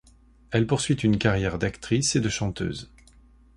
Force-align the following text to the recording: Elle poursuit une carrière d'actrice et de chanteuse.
Elle 0.49 0.65
poursuit 0.65 0.95
une 0.95 1.19
carrière 1.19 1.59
d'actrice 1.59 2.15
et 2.15 2.21
de 2.21 2.27
chanteuse. 2.29 2.89